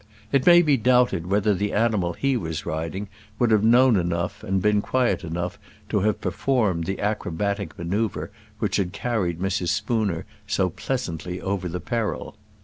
[0.31, 3.07] It may be doubted whether the animal he was riding
[3.37, 8.77] would have known enough and been quiet enough to have performed the acrobatic manoeuvre which
[8.77, 9.67] had carried Mrs.
[9.69, 12.35] Spooner so pleasantly over the peril.